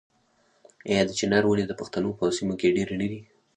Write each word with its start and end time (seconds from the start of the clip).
آیا 0.89 1.03
د 1.07 1.11
چنار 1.19 1.43
ونې 1.45 1.65
د 1.67 1.73
پښتنو 1.79 2.09
په 2.19 2.25
سیمو 2.37 2.55
کې 2.59 2.73
ډیرې 2.75 2.95
نه 3.01 3.07
دي؟ 3.11 3.19